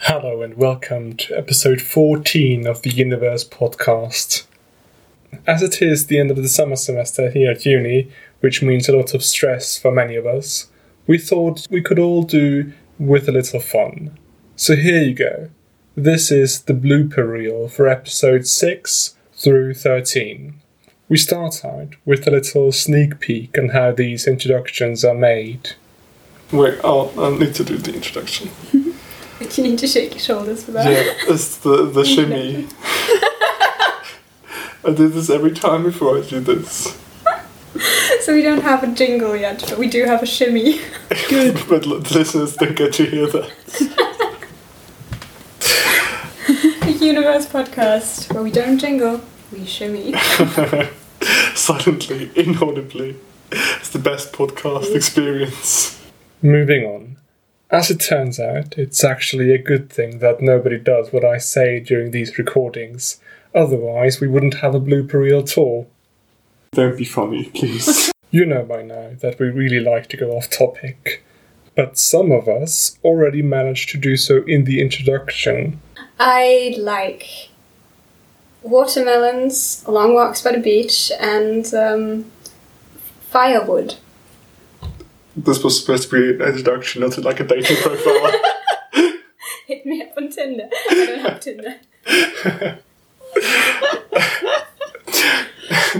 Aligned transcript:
Hello 0.00 0.42
and 0.42 0.58
welcome 0.58 1.16
to 1.16 1.36
episode 1.36 1.80
14 1.80 2.66
of 2.66 2.82
the 2.82 2.90
Universe 2.90 3.48
podcast. 3.48 4.44
As 5.46 5.62
it 5.62 5.80
is 5.80 6.06
the 6.06 6.20
end 6.20 6.30
of 6.30 6.36
the 6.36 6.50
summer 6.50 6.76
semester 6.76 7.30
here 7.30 7.50
at 7.50 7.64
uni, 7.64 8.12
which 8.40 8.62
means 8.62 8.88
a 8.88 8.96
lot 8.96 9.14
of 9.14 9.24
stress 9.24 9.78
for 9.78 9.90
many 9.90 10.14
of 10.14 10.26
us, 10.26 10.68
we 11.06 11.16
thought 11.16 11.66
we 11.70 11.80
could 11.80 11.98
all 11.98 12.22
do 12.24 12.74
with 12.98 13.26
a 13.26 13.32
little 13.32 13.58
fun. 13.58 14.16
So 14.54 14.76
here 14.76 15.02
you 15.02 15.14
go. 15.14 15.48
This 15.96 16.30
is 16.30 16.60
the 16.60 16.74
blooper 16.74 17.26
reel 17.26 17.66
for 17.66 17.88
episode 17.88 18.46
6 18.46 19.16
through 19.32 19.74
13. 19.74 20.60
We 21.08 21.16
start 21.16 21.64
out 21.64 21.96
with 22.04 22.28
a 22.28 22.30
little 22.30 22.70
sneak 22.70 23.18
peek 23.18 23.56
on 23.58 23.70
how 23.70 23.92
these 23.92 24.26
introductions 24.26 25.06
are 25.06 25.14
made. 25.14 25.70
Wait, 26.52 26.78
oh, 26.84 27.12
I'll, 27.16 27.24
I'll 27.24 27.36
need 27.36 27.54
to 27.54 27.64
do 27.64 27.78
the 27.78 27.94
introduction. 27.94 28.50
You 29.40 29.62
need 29.62 29.78
to 29.80 29.86
shake 29.86 30.12
your 30.12 30.20
shoulders 30.20 30.64
for 30.64 30.70
that. 30.72 30.90
Yeah, 30.90 31.32
it's 31.32 31.58
the, 31.58 31.86
the 31.86 32.04
shimmy. 32.04 32.66
I 34.84 34.92
do 34.94 35.08
this 35.08 35.28
every 35.28 35.52
time 35.52 35.82
before 35.82 36.16
I 36.18 36.22
do 36.22 36.40
this. 36.40 36.98
So 38.22 38.32
we 38.34 38.42
don't 38.42 38.62
have 38.62 38.82
a 38.82 38.88
jingle 38.88 39.36
yet, 39.36 39.62
but 39.68 39.78
we 39.78 39.88
do 39.88 40.04
have 40.04 40.20
a 40.20 40.26
shimmy. 40.26 40.80
Good. 41.28 41.62
but 41.68 41.82
the 41.82 42.10
listeners 42.12 42.56
don't 42.56 42.74
get 42.74 42.92
to 42.94 43.04
hear 43.04 43.28
that. 43.28 43.52
A 46.82 46.90
universe 46.90 47.46
podcast 47.46 48.32
where 48.32 48.42
we 48.42 48.50
don't 48.50 48.78
jingle, 48.78 49.20
we 49.52 49.64
shimmy. 49.64 50.14
Silently, 51.54 52.30
inaudibly. 52.34 53.16
It's 53.52 53.90
the 53.90 54.00
best 54.00 54.32
podcast 54.32 54.92
experience. 54.96 56.04
Moving 56.42 56.84
on. 56.84 57.05
As 57.70 57.90
it 57.90 57.98
turns 57.98 58.38
out, 58.38 58.78
it's 58.78 59.02
actually 59.02 59.52
a 59.52 59.58
good 59.58 59.90
thing 59.90 60.20
that 60.20 60.40
nobody 60.40 60.78
does 60.78 61.12
what 61.12 61.24
I 61.24 61.38
say 61.38 61.80
during 61.80 62.10
these 62.12 62.38
recordings. 62.38 63.20
Otherwise, 63.54 64.20
we 64.20 64.28
wouldn't 64.28 64.54
have 64.54 64.74
a 64.74 64.80
blooper 64.80 65.14
reel 65.14 65.40
at 65.40 65.58
all. 65.58 65.88
Don't 66.72 66.96
be 66.96 67.04
funny, 67.04 67.50
please. 67.54 68.12
you 68.30 68.44
know 68.44 68.62
by 68.62 68.82
now 68.82 69.10
that 69.20 69.38
we 69.38 69.48
really 69.48 69.80
like 69.80 70.08
to 70.08 70.16
go 70.16 70.32
off 70.32 70.50
topic. 70.50 71.24
But 71.74 71.98
some 71.98 72.32
of 72.32 72.48
us 72.48 72.98
already 73.04 73.42
managed 73.42 73.90
to 73.90 73.98
do 73.98 74.16
so 74.16 74.42
in 74.46 74.64
the 74.64 74.80
introduction. 74.80 75.80
I 76.18 76.74
like 76.78 77.50
watermelons, 78.62 79.86
long 79.86 80.14
walks 80.14 80.42
by 80.42 80.52
the 80.52 80.58
beach, 80.58 81.12
and 81.20 81.72
um, 81.74 82.30
firewood. 83.30 83.96
This 85.36 85.62
was 85.62 85.78
supposed 85.80 86.08
to 86.10 86.16
be 86.36 86.42
an 86.42 86.48
introduction, 86.48 87.02
not 87.02 87.18
like 87.18 87.40
a 87.40 87.44
dating 87.44 87.76
profile. 87.82 88.32
Hit 89.66 89.84
me 89.84 90.02
up 90.02 90.12
on 90.16 90.30
Tinder. 90.30 90.68
I 90.90 90.94
don't 90.94 91.18
have 91.20 91.40
Tinder. 91.40 91.76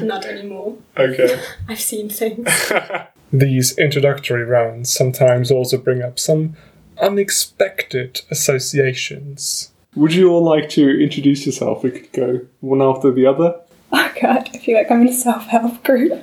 Not 0.03 0.25
anymore. 0.27 0.77
okay. 0.97 1.43
I've 1.69 1.81
seen 1.81 2.09
things. 2.09 2.73
These 3.33 3.77
introductory 3.79 4.45
rounds 4.45 4.91
sometimes 4.95 5.51
also 5.51 5.79
bring 5.79 6.03
up 6.03 6.19
some 6.19 6.57
unexpected 7.01 8.23
associations. 8.31 9.73
Would 9.97 10.15
you 10.15 10.31
all 10.31 10.45
like 10.45 10.69
to 10.71 11.03
introduce 11.03 11.45
yourself? 11.47 11.83
We 11.83 11.91
could 11.91 12.13
go 12.13 12.41
one 12.61 12.83
after 12.83 13.11
the 13.11 13.27
other. 13.27 13.59
Oh 13.93 14.13
god, 14.21 14.49
I 14.55 14.59
feel 14.59 14.77
like 14.77 14.91
I'm 14.91 15.03
in 15.03 15.09
a 15.09 15.13
self 15.13 15.47
help 15.47 15.83
group. 15.83 16.23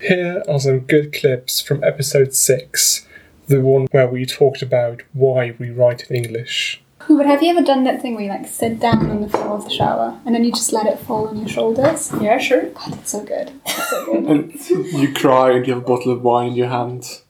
Here 0.00 0.42
are 0.48 0.58
some 0.60 0.80
good 0.80 1.12
clips 1.12 1.60
from 1.60 1.84
episode 1.84 2.32
6, 2.34 3.06
the 3.48 3.60
one 3.60 3.86
where 3.90 4.08
we 4.08 4.24
talked 4.24 4.62
about 4.62 5.02
why 5.12 5.54
we 5.58 5.70
write 5.70 6.08
in 6.10 6.16
English. 6.16 6.82
But 7.08 7.26
have 7.26 7.42
you 7.42 7.50
ever 7.50 7.62
done 7.62 7.84
that 7.84 8.00
thing 8.00 8.14
where 8.14 8.24
you 8.24 8.30
like 8.30 8.46
sit 8.46 8.78
down 8.80 9.10
on 9.10 9.20
the 9.20 9.28
floor 9.28 9.56
of 9.56 9.64
the 9.64 9.70
shower 9.70 10.18
and 10.24 10.34
then 10.34 10.44
you 10.44 10.52
just 10.52 10.72
let 10.72 10.86
it 10.86 10.98
fall 11.00 11.28
on 11.28 11.38
your 11.38 11.48
shoulders? 11.48 12.10
Yeah, 12.20 12.38
sure. 12.38 12.62
God, 12.70 12.94
it's 12.98 13.10
so 13.10 13.24
good. 13.24 13.50
It's 13.66 13.90
so 13.90 14.04
good. 14.12 14.24
And 14.26 14.70
you 14.70 15.12
cry 15.12 15.50
and 15.52 15.66
you 15.66 15.74
have 15.74 15.82
a 15.82 15.86
bottle 15.86 16.12
of 16.12 16.22
wine 16.22 16.48
in 16.48 16.54
your 16.54 16.68
hand. 16.68 17.20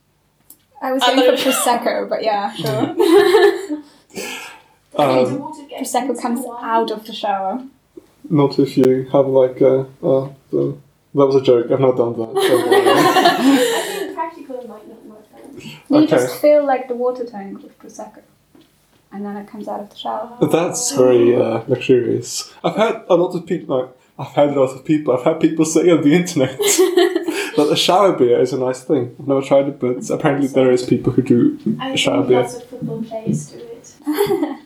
I 0.83 0.93
was 0.93 1.03
I 1.03 1.15
going 1.15 1.37
for 1.37 1.51
thought- 1.53 1.81
prosecco, 1.83 2.09
but 2.09 2.23
yeah, 2.23 2.53
sure. 2.55 2.95
Um, 4.97 5.53
prosecco 5.79 6.21
comes 6.21 6.45
out 6.61 6.91
of 6.91 7.07
the 7.07 7.13
shower. 7.13 7.65
not 8.29 8.59
if 8.59 8.77
you 8.77 9.09
have 9.13 9.27
like 9.27 9.61
a. 9.61 9.87
Uh, 10.03 10.29
the, 10.51 10.77
that 11.15 11.27
was 11.27 11.35
a 11.37 11.41
joke, 11.43 11.71
I've 11.71 11.81
not 11.81 11.97
done 11.97 12.13
that. 12.19 12.35
Don't. 12.35 14.15
Practical 14.15 14.57
might 14.69 14.89
not 14.89 15.05
work. 15.07 15.27
You 15.89 15.97
Okay. 15.99 16.07
just 16.07 16.41
fill 16.41 16.65
like 16.65 16.89
the 16.89 16.95
water 16.95 17.25
tank 17.25 17.63
with 17.63 17.79
prosecco, 17.79 18.23
and 19.13 19.25
then 19.25 19.37
it 19.37 19.47
comes 19.49 19.67
out 19.69 19.81
of 19.81 19.91
the 19.91 19.97
shower. 19.97 20.37
That's 20.41 20.93
very 20.93 21.35
uh, 21.37 21.63
luxurious. 21.69 22.53
I've 22.63 22.77
had 22.77 23.05
a 23.09 23.17
lot 23.17 23.35
of 23.35 23.45
people. 23.47 23.79
Like, 23.81 23.91
I've 24.19 24.35
had 24.35 24.51
a 24.51 24.61
lot 24.61 24.71
of 24.77 24.85
people. 24.85 25.17
I've 25.17 25.25
had 25.25 25.41
people 25.41 25.65
say 25.65 25.91
on 25.91 26.03
the 26.03 26.15
internet 26.15 26.57
that 27.57 27.69
a 27.73 27.77
shower 27.77 28.13
beer 28.13 28.39
is 28.41 28.53
a 28.53 28.59
nice 28.59 28.83
thing. 28.85 29.17
I've 29.19 29.27
never 29.27 29.43
tried 29.43 29.67
it, 29.69 29.81
but 29.81 30.09
apparently 30.11 30.47
there 30.49 30.71
is 30.71 30.85
people 30.85 31.13
who 31.13 31.23
do 31.23 31.59
I 31.81 31.97
shower 31.97 32.19
think 32.19 32.29
beer. 32.29 32.41
lots 32.43 32.55
of 32.57 32.65
football 32.67 33.03
players 33.03 33.47
do 33.51 33.59
it. 33.59 33.95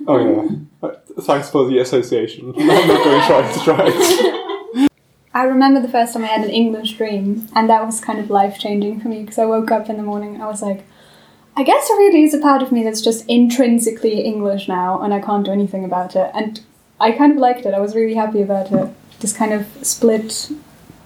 Oh 0.06 0.19
yeah. 0.19 0.88
Uh, 0.88 0.94
Thanks 1.21 1.49
for 1.50 1.65
the 1.69 1.78
association. 1.78 2.53
I'm 2.56 2.66
not 2.66 3.05
going 3.05 3.21
to 3.21 3.26
try 3.26 3.53
to 3.53 3.61
try 3.61 3.84
it. 3.87 4.44
I 5.34 5.43
remember 5.43 5.83
the 5.83 5.89
first 5.89 6.12
time 6.12 6.22
I 6.22 6.28
had 6.28 6.45
an 6.45 6.50
English 6.50 6.97
dream, 6.97 7.49
and 7.56 7.69
that 7.69 7.84
was 7.84 8.00
kind 8.00 8.21
of 8.21 8.31
life 8.31 8.56
changing 8.59 9.00
for 9.00 9.09
me 9.09 9.22
because 9.22 9.39
I 9.39 9.47
woke 9.47 9.72
up 9.72 9.91
in 9.91 9.97
the 9.97 10.03
morning. 10.05 10.34
And 10.34 10.43
I 10.43 10.47
was 10.47 10.62
like, 10.62 10.87
I 11.56 11.65
guess 11.65 11.89
there 11.89 11.97
really 11.99 12.22
is 12.22 12.34
a 12.34 12.39
part 12.39 12.62
of 12.62 12.71
me 12.71 12.84
that's 12.84 13.03
just 13.03 13.27
intrinsically 13.28 14.21
English 14.21 14.69
now, 14.69 15.03
and 15.03 15.12
I 15.12 15.21
can't 15.21 15.44
do 15.44 15.50
anything 15.50 15.84
about 15.84 16.15
it. 16.15 16.31
And 16.34 16.61
I 17.00 17.11
kind 17.11 17.33
of 17.33 17.39
liked 17.39 17.67
it. 17.67 17.75
I 17.75 17.81
was 17.81 17.97
really 17.97 18.15
happy 18.15 18.43
about 18.43 18.71
it. 18.71 18.89
This 19.19 19.33
kind 19.33 19.53
of 19.53 19.67
split 19.83 20.50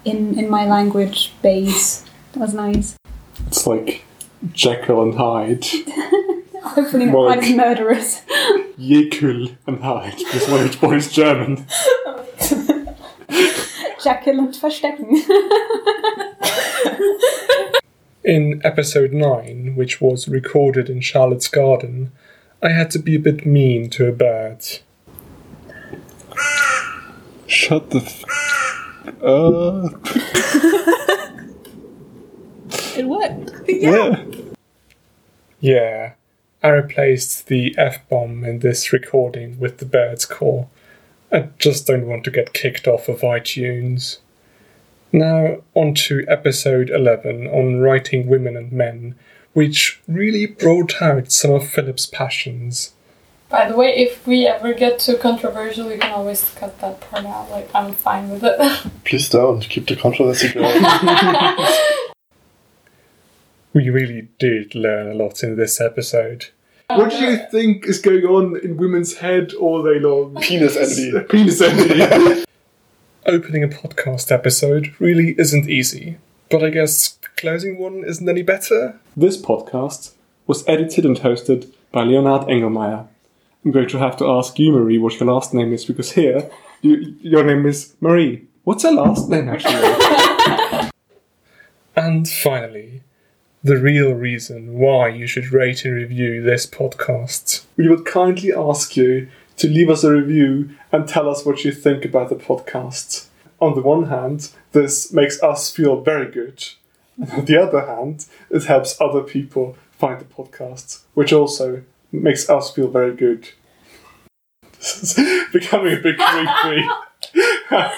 in 0.05 0.37
in 0.37 0.47
my 0.47 0.65
language 0.65 1.33
base. 1.41 2.05
That 2.33 2.41
was 2.41 2.53
nice. 2.53 2.97
It's 3.47 3.65
like 3.65 4.05
Jekyll 4.53 5.01
and 5.01 5.15
Hyde. 5.15 5.65
Hopefully 6.63 7.07
not 7.07 7.19
like- 7.19 7.43
as 7.43 7.55
murderous. 7.55 8.21
Jekyll 8.79 9.49
and 9.65 9.81
Hyde. 9.81 10.21
One 10.49 10.61
of 10.61 10.81
one 10.83 10.97
is 10.97 11.11
German. 11.11 11.65
Jekyll 14.03 14.39
und 14.39 14.55
Verstecken. 14.55 15.07
In 18.23 18.61
episode 18.63 19.13
9, 19.13 19.75
which 19.75 20.01
was 20.01 20.27
recorded 20.27 20.89
in 20.89 20.99
Charlotte's 21.01 21.47
garden, 21.47 22.11
I 22.61 22.69
had 22.69 22.91
to 22.91 22.99
be 22.99 23.15
a 23.15 23.19
bit 23.19 23.45
mean 23.45 23.89
to 23.91 24.07
a 24.07 24.11
bird. 24.11 24.79
Shut 27.47 27.89
the 27.91 27.99
f- 27.99 28.25
uh, 29.23 29.89
It 32.97 33.05
worked. 33.07 33.51
yeah. 33.67 34.23
Yeah, 35.61 36.13
I 36.61 36.67
replaced 36.69 37.47
the 37.47 37.73
F 37.77 38.07
bomb 38.09 38.43
in 38.43 38.59
this 38.59 38.91
recording 38.93 39.57
with 39.59 39.77
the 39.79 39.85
bird's 39.85 40.25
call. 40.25 40.69
I 41.31 41.49
just 41.59 41.85
don't 41.85 42.07
want 42.07 42.23
to 42.25 42.31
get 42.31 42.53
kicked 42.53 42.87
off 42.87 43.07
of 43.07 43.21
iTunes. 43.21 44.17
Now, 45.11 45.57
on 45.73 45.93
to 45.95 46.25
episode 46.27 46.89
11 46.89 47.47
on 47.47 47.79
writing 47.79 48.27
women 48.27 48.55
and 48.55 48.71
men, 48.71 49.15
which 49.53 50.01
really 50.07 50.45
brought 50.45 51.01
out 51.01 51.31
some 51.31 51.51
of 51.51 51.67
Philip's 51.67 52.05
passions. 52.05 52.93
By 53.49 53.67
the 53.67 53.75
way, 53.75 53.95
if 53.95 54.27
we 54.27 54.45
ever 54.45 54.73
get 54.73 54.99
too 54.99 55.17
controversial, 55.17 55.87
we 55.87 55.97
can 55.97 56.11
always 56.13 56.47
cut 56.55 56.79
that 56.81 57.01
part 57.01 57.25
out. 57.25 57.49
Like, 57.49 57.69
I'm 57.73 57.93
fine 57.93 58.29
with 58.29 58.43
it. 58.43 58.91
Please 59.05 59.29
don't 59.29 59.61
keep 59.61 59.87
the 59.87 59.95
controversy 59.95 60.53
going. 60.53 60.83
We 63.71 63.89
really 63.89 64.27
did 64.39 64.73
learn 64.73 65.11
a 65.11 65.13
lot 65.13 65.43
in 65.43 65.55
this 65.55 65.79
episode. 65.79 66.47
What 66.89 66.97
What 66.97 67.11
do 67.11 67.17
you 67.17 67.37
think 67.51 67.85
is 67.85 67.99
going 67.99 68.25
on 68.25 68.59
in 68.63 68.75
women's 68.75 69.17
head 69.17 69.53
all 69.53 69.83
day 69.83 69.99
long? 69.99 70.35
Penis 70.41 70.75
envy. 70.75 71.23
Penis 71.29 71.61
envy. 71.61 72.43
Opening 73.27 73.63
a 73.63 73.67
podcast 73.67 74.31
episode 74.31 74.95
really 74.97 75.35
isn't 75.37 75.69
easy, 75.69 76.17
but 76.49 76.63
I 76.63 76.71
guess 76.71 77.19
closing 77.37 77.77
one 77.77 78.03
isn't 78.03 78.27
any 78.27 78.41
better. 78.41 78.99
This 79.15 79.39
podcast 79.39 80.13
was 80.47 80.67
edited 80.67 81.05
and 81.05 81.17
hosted 81.17 81.71
by 81.91 82.05
Leonard 82.05 82.47
Engelmeyer. 82.47 83.05
I'm 83.63 83.69
going 83.69 83.89
to 83.89 83.99
have 83.99 84.17
to 84.17 84.27
ask 84.27 84.57
you, 84.57 84.71
Marie, 84.71 84.97
what 84.97 85.19
your 85.19 85.31
last 85.31 85.53
name 85.53 85.71
is, 85.71 85.85
because 85.85 86.13
here 86.13 86.49
you, 86.81 87.15
your 87.21 87.43
name 87.43 87.67
is 87.67 87.93
Marie. 88.01 88.47
What's 88.63 88.81
her 88.81 88.91
last 88.91 89.29
name, 89.29 89.47
actually? 89.47 90.89
and 91.95 92.27
finally, 92.27 93.03
the 93.63 93.77
real 93.77 94.13
reason 94.13 94.73
why 94.73 95.09
you 95.09 95.27
should 95.27 95.51
rate 95.51 95.83
and 95.83 95.93
review 95.93 96.41
this 96.41 96.65
podcast. 96.65 97.65
We 97.75 97.89
would 97.89 98.05
kindly 98.05 98.53
ask 98.53 98.95
you 98.95 99.29
to 99.57 99.67
leave 99.67 99.89
us 99.89 100.03
a 100.03 100.11
review 100.13 100.69
and 100.91 101.07
tell 101.07 101.29
us 101.29 101.45
what 101.45 101.65
you 101.65 101.71
think 101.71 102.05
about 102.05 102.29
the 102.29 102.35
podcast. 102.35 103.27
On 103.59 103.75
the 103.75 103.81
one 103.81 104.05
hand, 104.05 104.51
this 104.71 105.11
makes 105.11 105.43
us 105.43 105.69
feel 105.69 105.99
very 105.99 106.31
good. 106.31 106.63
And 107.17 107.31
on 107.31 107.45
the 107.45 107.61
other 107.61 107.85
hand, 107.85 108.25
it 108.49 108.63
helps 108.63 108.99
other 109.01 109.21
people 109.21 109.75
find 109.91 110.21
the 110.21 110.25
podcast, 110.25 111.03
which 111.13 111.33
also 111.33 111.83
makes 112.13 112.49
us 112.49 112.71
feel 112.71 112.87
very 112.87 113.13
good. 113.13 113.49
This 114.77 115.17
is 115.17 115.49
becoming 115.53 115.97
a 115.97 116.01
bit 116.01 116.17
creepy. 116.17 116.87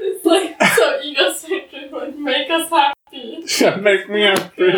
It's 0.00 0.24
like 0.24 0.62
so 0.74 1.00
egocentric, 1.02 1.92
like 1.92 2.16
make 2.16 2.50
us 2.50 2.68
happy. 2.70 2.97
Yeah, 3.60 3.76
make 3.76 4.08
me 4.08 4.22
happy. 4.22 4.72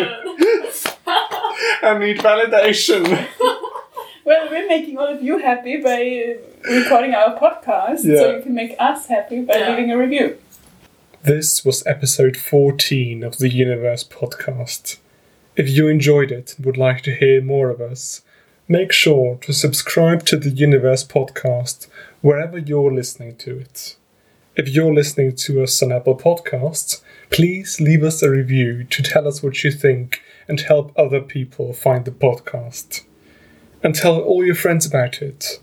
I 1.83 1.97
need 1.99 2.17
validation. 2.19 3.27
Well, 4.23 4.49
we're 4.51 4.67
making 4.67 4.99
all 4.99 5.07
of 5.07 5.23
you 5.23 5.39
happy 5.39 5.77
by 5.77 5.99
uh, 6.69 6.71
recording 6.71 7.15
our 7.15 7.35
podcast, 7.39 8.03
Yeah. 8.03 8.17
so 8.17 8.35
you 8.37 8.43
can 8.43 8.53
make 8.53 8.75
us 8.79 9.07
happy 9.07 9.41
by 9.41 9.55
Yeah. 9.57 9.69
leaving 9.71 9.91
a 9.91 9.97
review. 9.97 10.37
This 11.23 11.65
was 11.65 11.85
episode 11.87 12.37
14 12.37 13.23
of 13.23 13.39
the 13.39 13.49
Universe 13.49 14.03
podcast. 14.03 14.97
If 15.55 15.67
you 15.69 15.87
enjoyed 15.87 16.31
it 16.31 16.53
and 16.55 16.65
would 16.67 16.77
like 16.77 17.01
to 17.01 17.15
hear 17.15 17.41
more 17.41 17.71
of 17.71 17.81
us, 17.81 18.21
make 18.67 18.91
sure 18.91 19.37
to 19.41 19.51
subscribe 19.53 20.23
to 20.27 20.37
the 20.37 20.51
Universe 20.51 21.03
podcast 21.03 21.87
wherever 22.21 22.59
you're 22.59 22.93
listening 22.93 23.35
to 23.37 23.57
it. 23.57 23.95
If 24.53 24.67
you're 24.67 24.93
listening 24.93 25.37
to 25.37 25.63
us 25.63 25.81
on 25.81 25.93
Apple 25.93 26.17
Podcasts, 26.17 27.01
please 27.29 27.79
leave 27.79 28.03
us 28.03 28.21
a 28.21 28.29
review 28.29 28.83
to 28.83 29.01
tell 29.01 29.25
us 29.25 29.41
what 29.41 29.63
you 29.63 29.71
think 29.71 30.21
and 30.45 30.59
help 30.59 30.91
other 30.99 31.21
people 31.21 31.71
find 31.71 32.03
the 32.03 32.11
podcast. 32.11 33.05
And 33.81 33.95
tell 33.95 34.19
all 34.19 34.45
your 34.45 34.55
friends 34.55 34.85
about 34.85 35.21
it. 35.21 35.61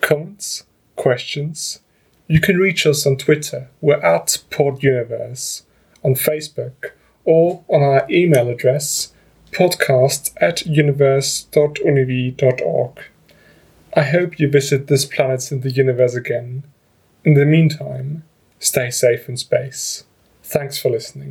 Comments? 0.00 0.64
Questions? 0.94 1.80
You 2.28 2.40
can 2.40 2.58
reach 2.58 2.86
us 2.86 3.04
on 3.04 3.16
Twitter, 3.16 3.70
we're 3.80 4.00
at 4.00 4.38
PodUniverse, 4.50 5.62
on 6.04 6.14
Facebook, 6.14 6.92
or 7.24 7.64
on 7.66 7.82
our 7.82 8.06
email 8.08 8.48
address, 8.48 9.12
podcast 9.50 10.32
at 10.40 10.64
universe.univie.org. 10.64 13.00
I 13.94 14.02
hope 14.02 14.38
you 14.38 14.48
visit 14.48 14.86
this 14.86 15.04
planet 15.04 15.50
in 15.50 15.62
the 15.62 15.72
universe 15.72 16.14
again. 16.14 16.62
In 17.24 17.34
the 17.34 17.44
meantime, 17.44 18.24
stay 18.58 18.90
safe 18.90 19.28
in 19.28 19.36
space. 19.36 20.04
Thanks 20.42 20.76
for 20.76 20.90
listening. 20.90 21.30